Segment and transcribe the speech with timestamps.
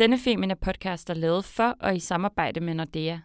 [0.00, 3.18] Denne Femina podcast er lavet for og i samarbejde med Nordea.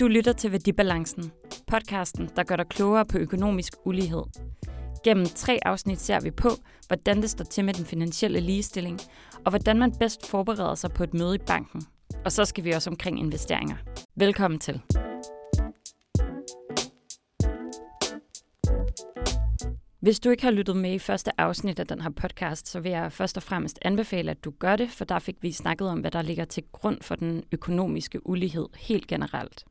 [0.00, 1.32] Du lytter til Værdibalancen,
[1.66, 4.22] podcasten, der gør dig klogere på økonomisk ulighed.
[5.04, 6.48] Gennem tre afsnit ser vi på,
[6.86, 9.00] hvordan det står til med den finansielle ligestilling,
[9.44, 11.82] og hvordan man bedst forbereder sig på et møde i banken.
[12.24, 13.76] Og så skal vi også omkring investeringer.
[14.16, 14.80] Velkommen til.
[20.06, 22.90] Hvis du ikke har lyttet med i første afsnit af den her podcast, så vil
[22.90, 26.00] jeg først og fremmest anbefale, at du gør det, for der fik vi snakket om,
[26.00, 29.64] hvad der ligger til grund for den økonomiske ulighed helt generelt.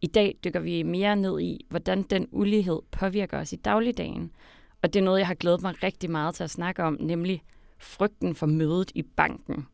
[0.00, 4.30] I dag dykker vi mere ned i, hvordan den ulighed påvirker os i dagligdagen,
[4.82, 7.42] og det er noget, jeg har glædet mig rigtig meget til at snakke om, nemlig
[7.78, 9.66] frygten for mødet i banken.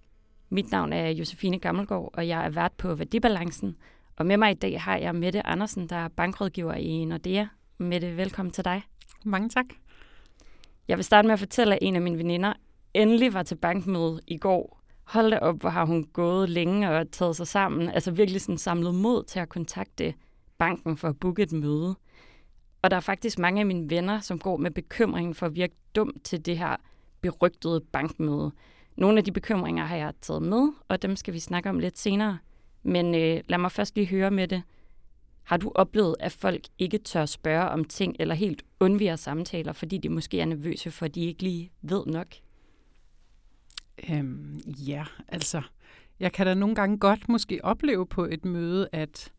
[0.50, 3.76] Mit navn er Josefine Gammelgaard, og jeg er vært på Værdibalancen,
[4.16, 7.46] og med mig i dag har jeg Mette Andersen, der er bankrådgiver i Nordea.
[7.78, 8.82] Mette, velkommen til dig.
[9.24, 9.66] Mange tak.
[10.88, 12.52] Jeg vil starte med at fortælle, at en af mine veninder
[12.94, 14.80] endelig var til bankmøde i går.
[15.04, 17.88] Hold da op, hvor har hun gået længe og taget sig sammen.
[17.88, 20.14] Altså virkelig sådan samlet mod til at kontakte
[20.58, 21.96] banken for at booke et møde.
[22.82, 25.74] Og der er faktisk mange af mine venner, som går med bekymringen for at virke
[25.96, 26.76] dum til det her
[27.20, 28.52] berygtede bankmøde.
[28.96, 31.98] Nogle af de bekymringer har jeg taget med, og dem skal vi snakke om lidt
[31.98, 32.38] senere.
[32.82, 34.62] Men øh, lad mig først lige høre med det.
[35.46, 39.98] Har du oplevet, at folk ikke tør spørge om ting eller helt undviger samtaler, fordi
[39.98, 42.26] de måske er nervøse, for de ikke lige ved nok?
[44.10, 45.62] Øhm, ja, altså,
[46.20, 49.32] jeg kan da nogle gange godt måske opleve på et møde, at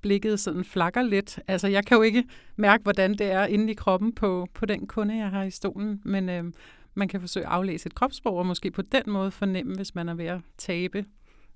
[0.00, 1.40] blikket sådan flakker lidt.
[1.48, 2.24] Altså, jeg kan jo ikke
[2.56, 6.00] mærke, hvordan det er inde i kroppen på, på den kunde, jeg har i stolen,
[6.04, 6.54] men øhm,
[6.94, 10.08] man kan forsøge at aflæse et kropssprog, og måske på den måde fornemme, hvis man
[10.08, 11.04] er ved at tabe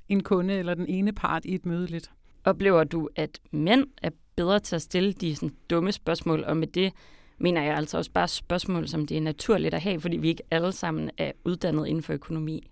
[0.08, 2.10] en kunde eller den ene part i et møde lidt.
[2.46, 6.66] Oplever du, at mænd er bedre til at stille de sådan, dumme spørgsmål, og med
[6.66, 6.92] det
[7.38, 10.42] mener jeg altså også bare spørgsmål, som det er naturligt at have, fordi vi ikke
[10.50, 12.70] alle sammen er uddannet inden for økonomi?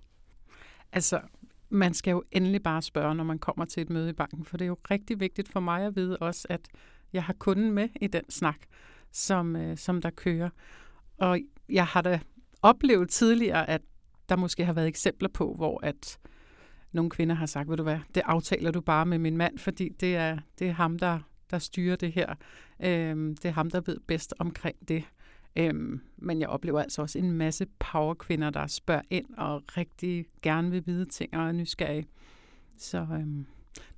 [0.93, 1.21] Altså,
[1.69, 4.57] man skal jo endelig bare spørge, når man kommer til et møde i banken, for
[4.57, 6.61] det er jo rigtig vigtigt for mig at vide også, at
[7.13, 8.59] jeg har kunden med i den snak,
[9.13, 10.51] som, øh, som der kører.
[11.19, 12.21] Og jeg har da
[12.63, 13.81] oplevet tidligere, at
[14.29, 16.19] der måske har været eksempler på, hvor at
[16.95, 19.89] nogle kvinder har sagt, ved du hvad, det aftaler du bare med min mand, fordi
[20.01, 21.19] det er, det er ham, der,
[21.51, 22.35] der styrer det her.
[22.81, 25.05] Øhm, det er ham, der ved bedst omkring det.
[25.57, 30.71] Øhm, men jeg oplever altså også en masse powerkvinder, der spørger ind og rigtig gerne
[30.71, 32.07] vil vide ting og er nysgerrige.
[32.77, 33.47] Så, øhm,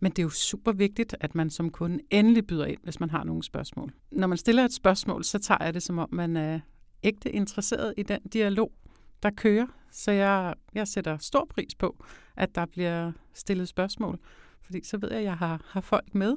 [0.01, 3.11] men det er jo super vigtigt, at man som kunde endelig byder ind, hvis man
[3.11, 3.93] har nogle spørgsmål.
[4.13, 6.61] Når man stiller et spørgsmål, så tager jeg det som om, man er
[7.03, 8.73] ægte interesseret i den dialog,
[9.23, 9.67] der kører.
[9.91, 12.05] Så jeg, jeg sætter stor pris på,
[12.37, 14.19] at der bliver stillet spørgsmål.
[14.63, 16.37] Fordi så ved jeg, at jeg har, har folk med,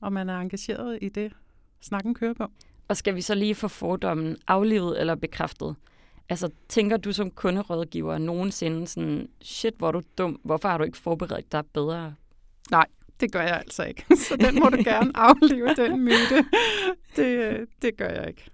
[0.00, 1.32] og man er engageret i det,
[1.80, 2.46] snakken kører på.
[2.88, 5.76] Og skal vi så lige få fordommen aflevet eller bekræftet?
[6.28, 10.84] Altså, tænker du som kunderådgiver nogensinde sådan, shit, hvor er du dum, hvorfor har du
[10.84, 12.14] ikke forberedt dig bedre?
[12.70, 12.86] Nej,
[13.20, 14.04] det gør jeg altså ikke.
[14.28, 16.44] Så den må du gerne aflive, den myte.
[17.16, 18.50] Det, det gør jeg ikke.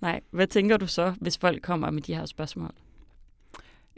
[0.00, 2.74] Nej, hvad tænker du så, hvis folk kommer med de her spørgsmål?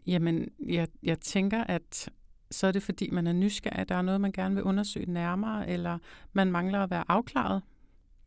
[0.06, 2.08] Jamen, jeg, jeg tænker, at
[2.50, 3.88] så er det fordi, man er nysgerrig.
[3.88, 5.98] Der er noget, man gerne vil undersøge nærmere, eller
[6.32, 7.62] man mangler at være afklaret.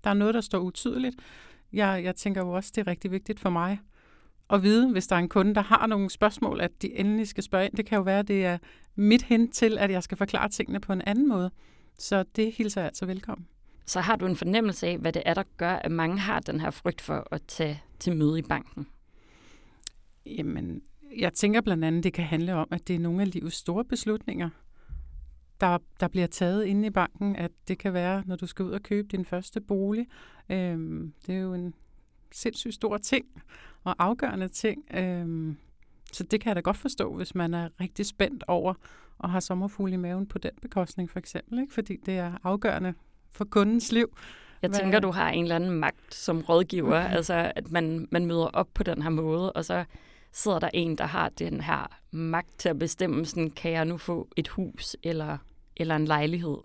[0.03, 1.15] Der er noget, der står utydeligt.
[1.73, 3.79] Jeg, jeg tænker jo også, det er rigtig vigtigt for mig
[4.49, 7.43] at vide, hvis der er en kunde, der har nogle spørgsmål, at de endelig skal
[7.43, 7.77] spørge ind.
[7.77, 8.57] Det kan jo være, at det er
[8.95, 11.51] mit hen til, at jeg skal forklare tingene på en anden måde.
[11.97, 13.47] Så det hilser jeg altså velkommen.
[13.85, 16.59] Så har du en fornemmelse af, hvad det er, der gør, at mange har den
[16.59, 18.87] her frygt for at tage til møde i banken?
[20.25, 20.81] Jamen,
[21.17, 23.85] jeg tænker blandt andet, det kan handle om, at det er nogle af livets store
[23.85, 24.49] beslutninger,
[25.61, 27.35] der, der bliver taget inde i banken.
[27.35, 30.07] At det kan være, når du skal ud og købe din første bolig.
[30.49, 31.73] Øhm, det er jo en
[32.31, 33.25] sindssygt stor ting
[33.83, 34.85] og afgørende ting.
[34.93, 35.57] Øhm,
[36.13, 38.73] så det kan jeg da godt forstå, hvis man er rigtig spændt over
[39.17, 41.59] og har sommerfugle i maven på den bekostning for eksempel.
[41.59, 41.73] Ikke?
[41.73, 42.93] Fordi det er afgørende
[43.31, 44.17] for kundens liv.
[44.61, 44.79] Jeg Hvad?
[44.79, 47.15] tænker, du har en eller anden magt som rådgiver, okay.
[47.15, 49.83] altså at man, man møder op på den her måde, og så
[50.31, 53.97] sidder der en, der har den her magt til at bestemme, sådan, kan jeg nu
[53.97, 55.37] få et hus eller,
[55.77, 56.57] eller en lejlighed?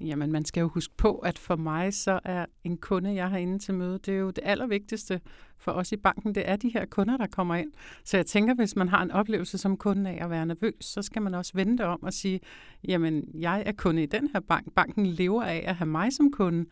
[0.00, 3.38] Jamen, man skal jo huske på, at for mig så er en kunde, jeg har
[3.38, 5.20] inde til møde, det er jo det allervigtigste
[5.58, 7.72] for os i banken, det er de her kunder, der kommer ind.
[8.04, 11.02] Så jeg tænker, hvis man har en oplevelse som kunde af at være nervøs, så
[11.02, 12.40] skal man også vente om og sige,
[12.88, 14.72] jamen, jeg er kunde i den her bank.
[14.74, 16.68] Banken lever af at have mig som kunde.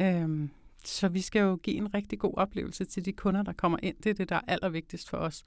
[0.00, 0.50] Øhm,
[0.84, 3.96] så vi skal jo give en rigtig god oplevelse til de kunder, der kommer ind.
[4.04, 5.44] Det er det, der er allervigtigst for os.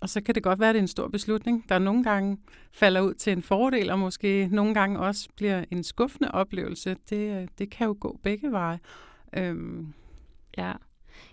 [0.00, 2.38] Og så kan det godt være, at det er en stor beslutning, der nogle gange
[2.72, 6.96] falder ud til en fordel, og måske nogle gange også bliver en skuffende oplevelse.
[7.10, 8.78] Det, øh, det kan jo gå begge veje.
[9.36, 9.94] Øhm.
[10.56, 10.72] Ja,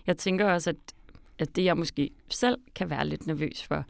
[0.06, 0.76] jeg tænker også, at,
[1.38, 3.84] at det jeg måske selv kan være lidt nervøs for,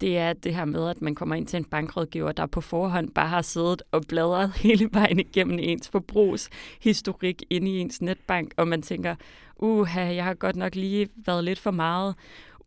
[0.00, 3.10] det er det her med, at man kommer ind til en bankrådgiver, der på forhånd
[3.10, 8.68] bare har siddet og bladret hele vejen igennem ens forbrugshistorik inde i ens netbank, og
[8.68, 9.14] man tænker,
[9.56, 12.14] uha, jeg har godt nok lige været lidt for meget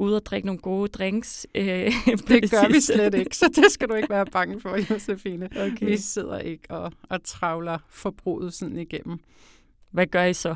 [0.02, 1.48] ude og drikke nogle gode drinks.
[1.56, 1.66] Øh,
[2.28, 5.46] det gør vi slet ikke, så det skal du ikke være bange for, Josefine.
[5.46, 5.86] Okay.
[5.86, 9.20] Vi sidder ikke og, og travler forbruget sådan igennem.
[9.92, 10.56] Hvad gør I så?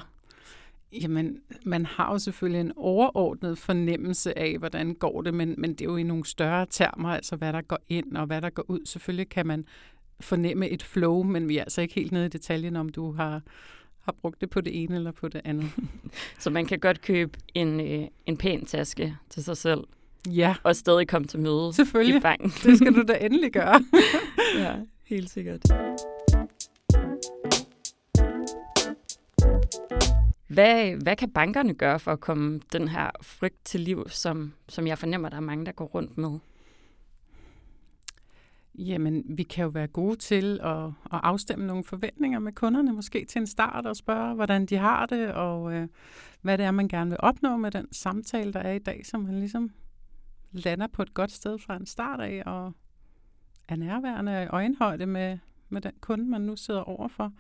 [1.02, 5.82] Jamen, man har jo selvfølgelig en overordnet fornemmelse af, hvordan går det, men, men det
[5.82, 8.66] er jo i nogle større termer, altså hvad der går ind og hvad der går
[8.68, 8.80] ud.
[8.86, 9.66] Selvfølgelig kan man
[10.20, 13.42] fornemme et flow, men vi er altså ikke helt nede i detaljen, om du har,
[14.06, 15.72] har brugt det på det ene eller på det andet.
[16.40, 19.84] Så man kan godt købe en, øh, en pæn taske til sig selv.
[20.30, 20.56] Ja.
[20.64, 22.18] Og stadig komme til møde Selvfølgelig.
[22.18, 22.50] i banken.
[22.64, 23.84] det skal du da endelig gøre.
[24.64, 25.62] ja, helt sikkert.
[30.48, 34.88] Hvad, hvad kan bankerne gøre for at komme den her frygt til liv, som, som
[34.88, 36.40] jeg fornemmer, der er mange, der går rundt med?
[38.78, 43.26] Jamen, vi kan jo være gode til at, at afstemme nogle forventninger med kunderne, måske
[43.26, 45.88] til en start og spørge, hvordan de har det, og øh,
[46.42, 49.18] hvad det er, man gerne vil opnå med den samtale, der er i dag, så
[49.18, 49.72] man ligesom
[50.52, 52.74] lander på et godt sted fra en start af, og
[53.68, 55.38] er nærværende og i øjenhøjde med,
[55.70, 57.34] med den kunde, man nu sidder overfor.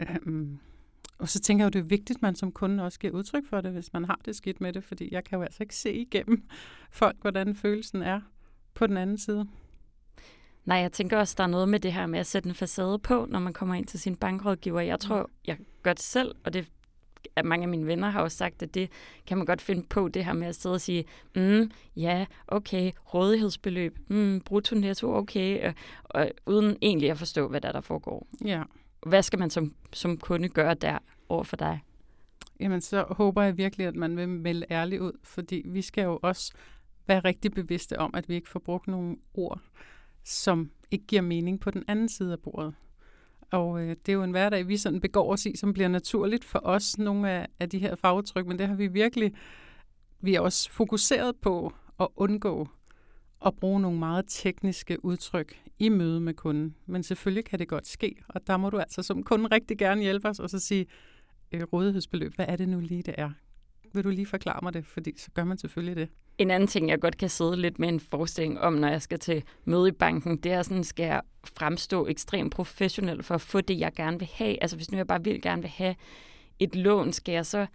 [0.00, 0.58] Øhm,
[1.18, 3.46] og så tænker jeg jo, det er vigtigt, at man som kunde også giver udtryk
[3.46, 5.76] for det, hvis man har det skidt med det, fordi jeg kan jo altså ikke
[5.76, 6.48] se igennem
[6.90, 8.20] folk, hvordan følelsen er
[8.74, 9.48] på den anden side.
[10.64, 12.98] Nej, jeg tænker også, der er noget med det her med at sætte en facade
[12.98, 14.80] på, når man kommer ind til sin bankrådgiver.
[14.80, 16.68] Jeg tror, jeg gør det selv, og det
[17.36, 18.90] at mange af mine venner har også sagt, at det
[19.26, 21.04] kan man godt finde på, det her med at sidde og sige,
[21.36, 25.74] mm, ja, okay, rådighedsbeløb, mm, brutto netto, okay, og,
[26.04, 28.26] og uden egentlig at forstå, hvad der, er, der foregår.
[28.44, 28.62] Ja.
[29.06, 30.98] Hvad skal man som, som kunde gøre der
[31.28, 31.80] over for dig?
[32.60, 36.18] Jamen, så håber jeg virkelig, at man vil melde ærligt ud, fordi vi skal jo
[36.22, 36.52] også
[37.06, 39.60] være rigtig bevidste om, at vi ikke får brugt nogle ord,
[40.24, 42.74] som ikke giver mening på den anden side af bordet.
[43.50, 46.44] Og øh, det er jo en hverdag, vi sådan begår os i, som bliver naturligt
[46.44, 49.32] for os, nogle af, af de her fagudtryk, men det har vi virkelig,
[50.20, 52.68] vi er også fokuseret på at undgå
[53.46, 56.76] at bruge nogle meget tekniske udtryk i møde med kunden.
[56.86, 60.02] Men selvfølgelig kan det godt ske, og der må du altså som kunde rigtig gerne
[60.02, 60.86] hjælpe os og så sige,
[61.52, 63.30] øh, rådighedsbeløb, hvad er det nu lige, det er?
[63.94, 64.86] Vil du lige forklare mig det?
[64.86, 66.08] Fordi så gør man selvfølgelig det.
[66.38, 69.18] En anden ting, jeg godt kan sidde lidt med en forestilling om, når jeg skal
[69.18, 73.60] til møde i banken, det er sådan, skal jeg fremstå ekstremt professionel for at få
[73.60, 74.62] det, jeg gerne vil have.
[74.62, 75.94] Altså hvis nu jeg bare vil gerne vil have
[76.58, 77.66] et lån, skal jeg så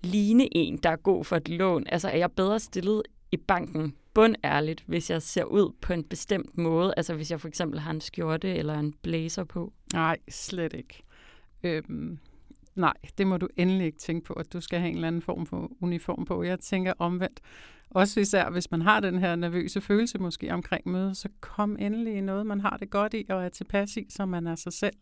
[0.00, 1.86] ligne en, der er god for et lån?
[1.86, 6.58] Altså er jeg bedre stillet i banken bundærligt, hvis jeg ser ud på en bestemt
[6.58, 6.94] måde?
[6.96, 9.72] Altså hvis jeg for eksempel har en skjorte eller en blazer på?
[9.92, 11.02] Nej, slet ikke.
[11.62, 12.18] Øhm,
[12.74, 15.22] nej, det må du endelig ikke tænke på, at du skal have en eller anden
[15.22, 16.42] form for uniform på.
[16.42, 17.40] Jeg tænker omvendt.
[17.90, 22.14] Også især, hvis man har den her nervøse følelse måske omkring mødet, så kom endelig
[22.14, 24.72] i noget, man har det godt i og er tilpas i, så man er sig
[24.72, 24.96] selv.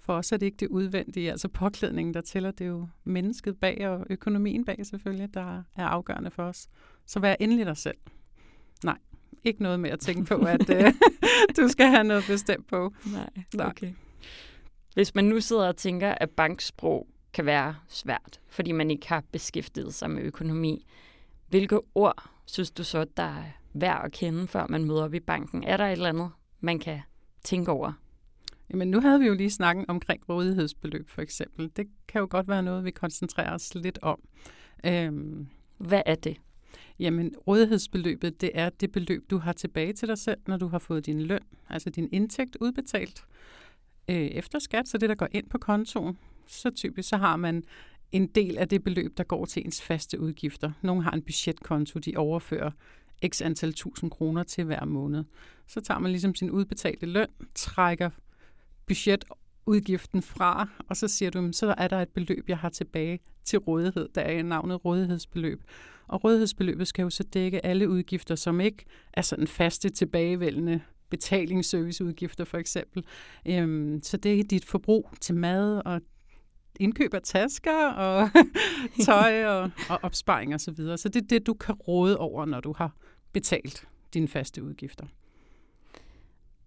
[0.00, 2.50] For os er det ikke det udvendige, altså påklædningen, der tæller.
[2.50, 6.68] Det er jo mennesket bag og økonomien bag selvfølgelig, der er afgørende for os.
[7.06, 7.96] Så vær endelig dig selv.
[8.84, 8.98] Nej,
[9.44, 10.92] ikke noget med at tænke på, at uh,
[11.64, 12.92] du skal have noget bestemt på.
[13.12, 13.92] Nej, Nej, okay.
[14.94, 19.24] Hvis man nu sidder og tænker, at banksprog kan være svært, fordi man ikke har
[19.32, 20.86] beskæftiget sig med økonomi,
[21.48, 25.20] hvilke ord synes du så, der er værd at kende, før man møder op i
[25.20, 25.64] banken?
[25.64, 26.30] Er der et eller andet,
[26.60, 27.00] man kan
[27.44, 27.92] tænke over?
[28.70, 31.70] Jamen, nu havde vi jo lige snakken omkring rådighedsbeløb, for eksempel.
[31.76, 34.20] Det kan jo godt være noget, vi koncentrerer os lidt om.
[34.86, 35.46] Øhm,
[35.78, 36.36] Hvad er det?
[36.98, 40.78] Jamen, rådighedsbeløbet, det er det beløb, du har tilbage til dig selv, når du har
[40.78, 43.24] fået din løn, altså din indtægt udbetalt
[44.08, 46.18] øh, efter skat, så det, der går ind på kontoen.
[46.46, 47.62] Så typisk så har man
[48.12, 50.72] en del af det beløb, der går til ens faste udgifter.
[50.82, 52.70] Nogle har en budgetkonto, de overfører
[53.28, 55.24] x antal tusind kroner til hver måned.
[55.66, 58.10] Så tager man ligesom sin udbetalte løn, trækker
[58.86, 63.58] budgetudgiften fra, og så siger du, så er der et beløb, jeg har tilbage til
[63.58, 64.08] rådighed.
[64.14, 65.62] Der er navnet rådighedsbeløb.
[66.08, 70.80] Og rådighedsbeløbet skal jo så dække alle udgifter, som ikke er sådan faste tilbagevendende
[71.12, 73.04] betalingsserviceudgifter for eksempel.
[73.46, 76.00] Øhm, så det er dit forbrug til mad og
[76.80, 78.30] indkøb af tasker og
[79.06, 80.64] tøj og, og opsparing osv.
[80.64, 80.98] Så, videre.
[80.98, 82.96] så det er det, du kan råde over, når du har
[83.32, 85.06] betalt dine faste udgifter.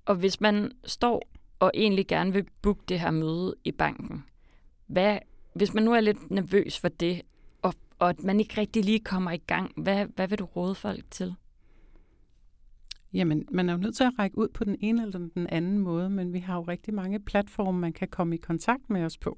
[0.05, 4.23] Og hvis man står og egentlig gerne vil booke det her møde i banken,
[4.87, 5.19] hvad,
[5.53, 7.21] hvis man nu er lidt nervøs for det,
[7.61, 10.75] og, og at man ikke rigtig lige kommer i gang, hvad, hvad vil du råde
[10.75, 11.35] folk til?
[13.15, 15.79] Jamen, man er jo nødt til at række ud på den ene eller den anden
[15.79, 19.17] måde, men vi har jo rigtig mange platforme, man kan komme i kontakt med os
[19.17, 19.37] på.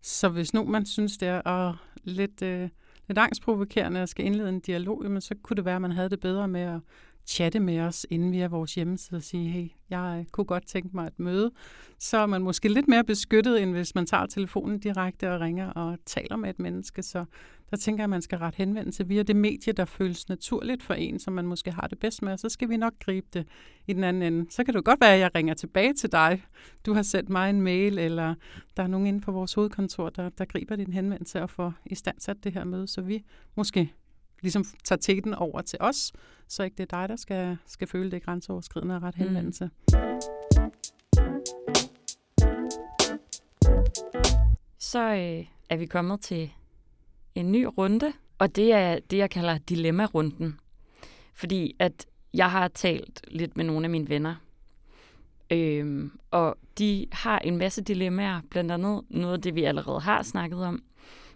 [0.00, 2.68] Så hvis nu man synes, det er lidt, øh,
[3.08, 6.08] lidt angstprovokerende at skal indlede en dialog, jamen, så kunne det være, at man havde
[6.10, 6.80] det bedre med at
[7.26, 10.88] chatte med os inden via vores hjemmeside og sige, hey, jeg øh, kunne godt tænke
[10.92, 11.50] mig at møde,
[11.98, 15.70] så er man måske lidt mere beskyttet, end hvis man tager telefonen direkte og ringer
[15.70, 17.02] og taler med et menneske.
[17.02, 17.24] Så
[17.70, 20.94] der tænker jeg, at man skal ret henvendelse via det medie, der føles naturligt for
[20.94, 23.46] en, som man måske har det bedst med, og så skal vi nok gribe det
[23.86, 24.50] i den anden ende.
[24.50, 26.42] Så kan det godt være, at jeg ringer tilbage til dig.
[26.86, 28.34] Du har sendt mig en mail, eller
[28.76, 31.94] der er nogen inde på vores hovedkontor, der, der griber din henvendelse og får i
[31.94, 33.24] stand sat det her møde, så vi
[33.56, 33.92] måske
[34.44, 36.12] ligesom tager teten over til os,
[36.48, 39.24] så ikke det er dig, der skal, skal føle det grænseoverskridende og ret mm.
[39.24, 39.64] henvendelse.
[39.64, 39.70] Mm.
[44.94, 46.50] Så øh, er vi kommet til
[47.34, 50.60] en ny runde, og det er det, jeg kalder dilemma-runden.
[51.34, 54.34] Fordi at jeg har talt lidt med nogle af mine venner,
[55.50, 60.22] øhm, og de har en masse dilemmaer, blandt andet noget af det, vi allerede har
[60.22, 60.82] snakket om.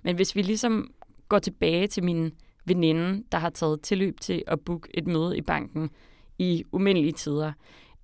[0.03, 0.91] Men hvis vi ligesom
[1.29, 2.33] går tilbage til min
[2.69, 5.91] veninde, der har taget tilløb til at booke et møde i banken
[6.39, 7.53] i umindelige tider.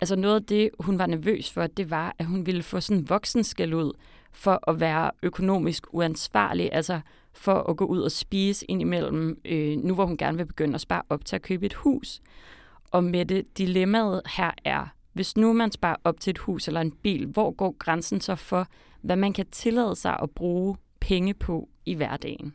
[0.01, 3.09] Altså noget af det, hun var nervøs for, det var, at hun ville få sådan
[3.09, 3.93] voksen skal ud
[4.31, 6.99] for at være økonomisk uansvarlig, altså
[7.33, 10.81] for at gå ud og spise indimellem, øh, nu hvor hun gerne vil begynde at
[10.81, 12.21] spare op til at købe et hus.
[12.91, 16.81] Og med det dilemmaet her er, hvis nu man sparer op til et hus eller
[16.81, 18.67] en bil, hvor går grænsen så for,
[19.01, 22.53] hvad man kan tillade sig at bruge penge på i hverdagen?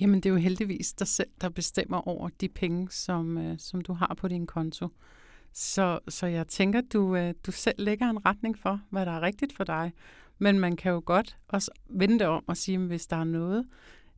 [0.00, 3.80] Jamen, det er jo heldigvis dig selv, der bestemmer over de penge, som, øh, som
[3.80, 4.88] du har på din konto.
[5.52, 9.20] Så, så jeg tænker, du, øh, du selv lægger en retning for, hvad der er
[9.20, 9.92] rigtigt for dig.
[10.38, 13.66] Men man kan jo godt også vende det om og sige, hvis der er noget,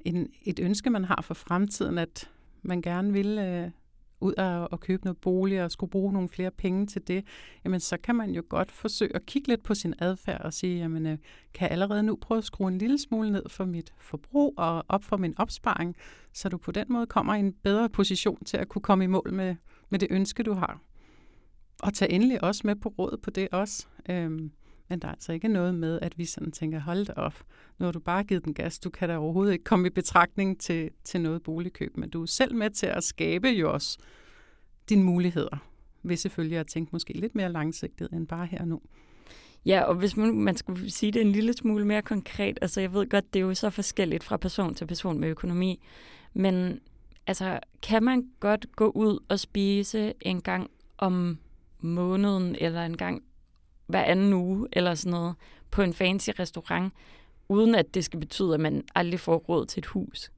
[0.01, 2.31] en, et ønske, man har for fremtiden, at
[2.63, 3.71] man gerne vil øh,
[4.21, 7.25] ud og, og købe noget bolig og skulle bruge nogle flere penge til det,
[7.65, 10.79] jamen så kan man jo godt forsøge at kigge lidt på sin adfærd og sige,
[10.79, 11.19] jamen øh,
[11.55, 14.85] kan jeg allerede nu prøve at skrue en lille smule ned for mit forbrug og
[14.89, 15.97] op for min opsparing,
[16.33, 19.07] så du på den måde kommer i en bedre position til at kunne komme i
[19.07, 19.57] mål med,
[19.91, 20.81] med det ønske, du har.
[21.83, 23.87] Og tag endelig også med på råd på det også.
[24.11, 24.51] Øhm,
[24.95, 27.45] men der er altså ikke noget med, at vi sådan tænker, hold da op,
[27.79, 30.61] nu har du bare givet den gas, du kan da overhovedet ikke komme i betragtning
[30.61, 33.99] til, til noget boligkøb, men du er selv med til at skabe jo også
[34.89, 35.57] dine muligheder,
[36.03, 38.81] ved selvfølgelig at tænke måske lidt mere langsigtet end bare her og nu.
[39.67, 42.93] Ja, og hvis man, man skulle sige det en lille smule mere konkret, altså jeg
[42.93, 45.81] ved godt, det er jo så forskelligt fra person til person med økonomi,
[46.35, 46.81] men
[47.27, 51.39] altså kan man godt gå ud og spise en gang om
[51.81, 53.23] måneden, eller en gang
[53.87, 55.35] hver anden uge, eller sådan noget,
[55.71, 56.93] på en fancy restaurant,
[57.49, 60.31] uden at det skal betyde, at man aldrig får råd til et hus?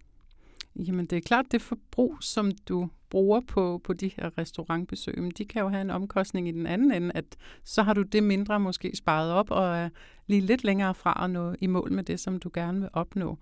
[0.76, 5.30] Jamen det er klart, det forbrug, som du bruger på, på de her restaurantbesøg, men
[5.30, 7.24] de kan jo have en omkostning i den anden ende, at
[7.64, 9.88] så har du det mindre måske sparet op og er
[10.26, 13.38] lige lidt længere fra at nå i mål med det, som du gerne vil opnå.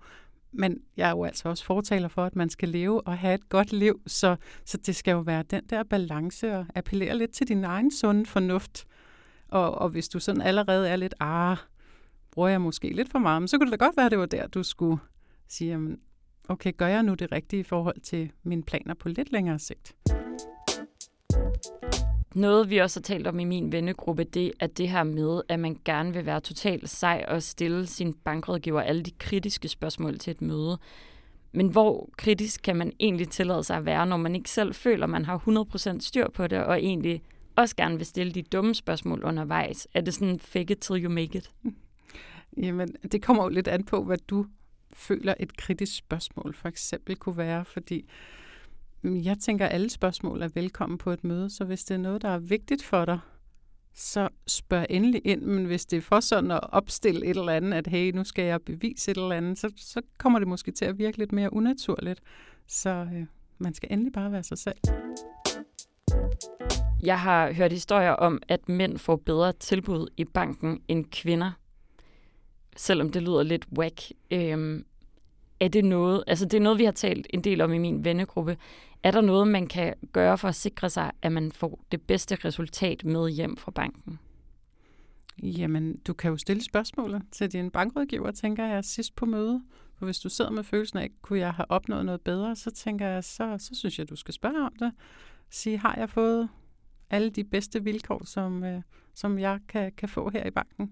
[0.51, 3.49] Men jeg er jo altså også fortaler for, at man skal leve og have et
[3.49, 4.35] godt liv, så,
[4.65, 8.25] så det skal jo være den der balance og appellere lidt til din egen sunde
[8.25, 8.85] fornuft.
[9.49, 11.57] Og, og hvis du sådan allerede er lidt, ah,
[12.31, 14.19] bruger jeg måske lidt for meget, men så kunne det da godt være, at det
[14.19, 14.97] var der, du skulle
[15.47, 15.99] sige, jamen,
[16.49, 19.95] okay, gør jeg nu det rigtige i forhold til mine planer på lidt længere sigt?
[22.35, 25.59] Noget, vi også har talt om i min vennegruppe, det er det her med, at
[25.59, 30.31] man gerne vil være totalt sej og stille sin bankrådgiver alle de kritiske spørgsmål til
[30.31, 30.77] et møde.
[31.51, 35.03] Men hvor kritisk kan man egentlig tillade sig at være, når man ikke selv føler,
[35.03, 35.37] at man har
[35.95, 37.23] 100% styr på det, og egentlig
[37.57, 39.87] også gerne vil stille de dumme spørgsmål undervejs?
[39.93, 41.51] Er det sådan fake it till you make it?
[42.63, 44.45] Jamen, det kommer jo lidt an på, hvad du
[44.93, 48.09] føler et kritisk spørgsmål for eksempel kunne være, fordi
[49.01, 51.99] mm, jeg tænker, at alle spørgsmål er velkommen på et møde, så hvis det er
[51.99, 53.19] noget, der er vigtigt for dig,
[53.93, 57.73] så spørg endelig ind, men hvis det er for sådan at opstille et eller andet,
[57.73, 60.85] at hey, nu skal jeg bevise et eller andet, så, så kommer det måske til
[60.85, 62.21] at virke lidt mere unaturligt.
[62.67, 63.25] Så øh,
[63.57, 64.77] man skal endelig bare være sig selv.
[67.05, 71.51] Jeg har hørt historier om, at mænd får bedre tilbud i banken end kvinder
[72.75, 74.85] selvom det lyder lidt whack, øhm,
[75.59, 78.05] er det noget, altså det er noget, vi har talt en del om i min
[78.05, 78.57] vennegruppe.
[79.03, 82.35] Er der noget, man kan gøre for at sikre sig, at man får det bedste
[82.35, 84.19] resultat med hjem fra banken?
[85.43, 89.63] Jamen, du kan jo stille spørgsmålet til din bankrådgiver, tænker jeg, sidst på møde.
[89.97, 93.07] For hvis du sidder med følelsen af, kunne jeg have opnået noget bedre, så tænker
[93.07, 94.91] jeg, så, så synes jeg, du skal spørge om det.
[95.49, 96.49] Sige, har jeg fået
[97.09, 98.81] alle de bedste vilkår, som, øh,
[99.13, 100.91] som jeg kan, kan få her i banken?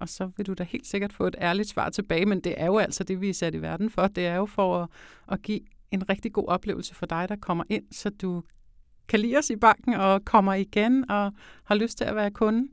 [0.00, 2.66] og så vil du da helt sikkert få et ærligt svar tilbage, men det er
[2.66, 4.06] jo altså det, vi er sat i verden for.
[4.06, 4.88] Det er jo for at,
[5.32, 8.42] at give en rigtig god oplevelse for dig, der kommer ind, så du
[9.08, 11.32] kan lide os i banken og kommer igen og
[11.64, 12.68] har lyst til at være kunde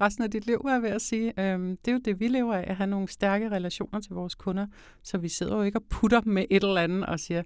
[0.00, 1.32] resten af dit liv, er jeg ved at sige.
[1.40, 4.34] Øhm, det er jo det, vi lever af, at have nogle stærke relationer til vores
[4.34, 4.66] kunder,
[5.02, 7.42] så vi sidder jo ikke og putter med et eller andet og siger,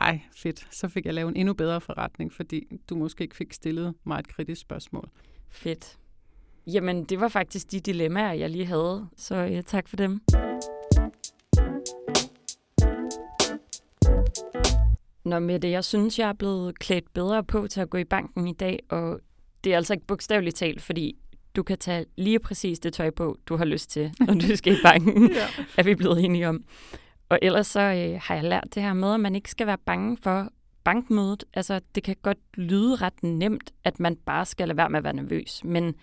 [0.00, 3.52] ej fedt, så fik jeg lavet en endnu bedre forretning, fordi du måske ikke fik
[3.52, 5.08] stillet mig et kritisk spørgsmål.
[5.48, 5.96] Fedt.
[6.66, 10.20] Jamen, det var faktisk de dilemmaer, jeg lige havde, så ja, tak for dem.
[15.24, 18.04] Nå med det, jeg synes, jeg er blevet klædt bedre på til at gå i
[18.04, 19.20] banken i dag, og
[19.64, 21.16] det er altså ikke bogstaveligt talt, fordi
[21.56, 24.72] du kan tage lige præcis det tøj på, du har lyst til, når du skal
[24.72, 25.46] i banken, ja.
[25.78, 26.64] er vi blevet enige om.
[27.30, 29.78] Og ellers så øh, har jeg lært det her med, at man ikke skal være
[29.78, 30.52] bange for
[30.84, 31.44] bankmødet.
[31.54, 35.04] Altså, det kan godt lyde ret nemt, at man bare skal lade være med at
[35.04, 35.64] være nervøs.
[35.64, 35.94] Men,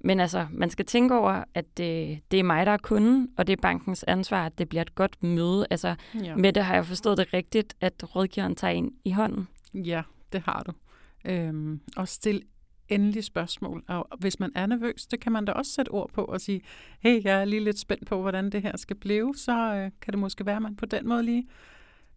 [0.00, 3.46] men altså, man skal tænke over, at det, det er mig, der er kunden, og
[3.46, 5.66] det er bankens ansvar, at det bliver et godt møde.
[5.70, 5.94] Altså,
[6.24, 6.36] ja.
[6.36, 9.48] med det har jeg forstået det rigtigt, at rådgiveren tager ind i hånden.
[9.74, 10.72] Ja, det har du.
[11.24, 12.42] Øhm, og stil
[12.90, 13.84] endelig spørgsmål.
[13.88, 16.60] Og hvis man er nervøs, det kan man da også sætte ord på og sige,
[17.00, 20.12] hey, jeg er lige lidt spændt på, hvordan det her skal blive, så øh, kan
[20.12, 21.46] det måske være, at man på den måde lige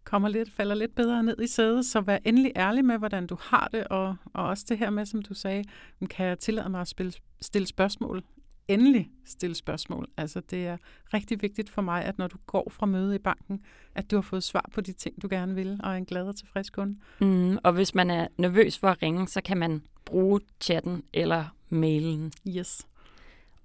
[0.04, 3.36] kommer lidt, falder lidt bedre ned i sædet, så vær endelig ærlig med, hvordan du
[3.40, 5.64] har det, og, og også det her med, som du sagde,
[6.10, 8.22] kan jeg tillade mig at spille, stille spørgsmål?
[8.68, 10.08] Endelig stille spørgsmål.
[10.16, 10.76] Altså det er
[11.14, 13.60] rigtig vigtigt for mig, at når du går fra møde i banken,
[13.94, 16.28] at du har fået svar på de ting, du gerne vil, og er en glad
[16.28, 16.96] og tilfreds kunde.
[17.20, 21.44] Mm, og hvis man er nervøs for at ringe, så kan man bruge chatten eller
[21.68, 22.32] mailen.
[22.48, 22.86] Yes.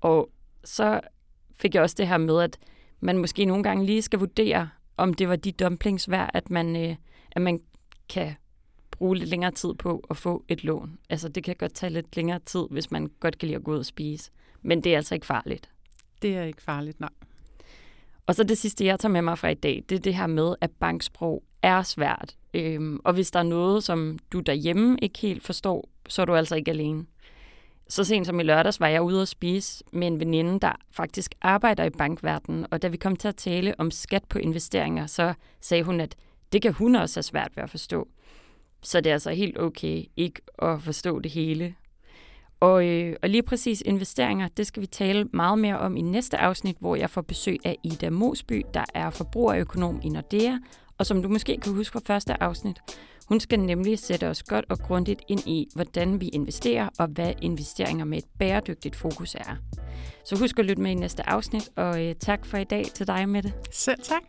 [0.01, 0.29] Og
[0.63, 1.01] så
[1.55, 2.59] fik jeg også det her med, at
[2.99, 6.75] man måske nogle gange lige skal vurdere, om det var de dumplings værd, at man,
[6.75, 6.95] øh,
[7.31, 7.61] at man
[8.09, 8.35] kan
[8.91, 10.99] bruge lidt længere tid på at få et lån.
[11.09, 13.71] Altså det kan godt tage lidt længere tid, hvis man godt kan lide at gå
[13.71, 14.31] ud og spise.
[14.61, 15.69] Men det er altså ikke farligt.
[16.21, 17.09] Det er ikke farligt, nej.
[18.29, 20.27] Og så det sidste, jeg tager med mig fra i dag, det er det her
[20.27, 22.35] med, at banksprog er svært.
[22.53, 26.35] Øhm, og hvis der er noget, som du derhjemme ikke helt forstår, så er du
[26.35, 27.05] altså ikke alene.
[27.87, 31.35] Så sent som i lørdags var jeg ude at spise med en veninde, der faktisk
[31.41, 35.33] arbejder i bankverdenen, og da vi kom til at tale om skat på investeringer, så
[35.61, 36.15] sagde hun, at
[36.53, 38.07] det kan hun også have svært ved at forstå.
[38.81, 41.75] Så det er altså helt okay ikke at forstå det hele.
[42.59, 46.37] Og, øh, og lige præcis investeringer, det skal vi tale meget mere om i næste
[46.37, 50.57] afsnit, hvor jeg får besøg af Ida Mosby, der er forbrugerøkonom i Nordea,
[50.97, 52.77] og som du måske kan huske fra første afsnit.
[53.29, 57.33] Hun skal nemlig sætte os godt og grundigt ind i, hvordan vi investerer og hvad
[57.41, 59.55] investeringer med et bæredygtigt fokus er.
[60.25, 63.07] Så husk at lytte med i næste afsnit, og øh, tak for i dag til
[63.07, 63.53] dig, Mette.
[63.71, 64.21] Selv tak.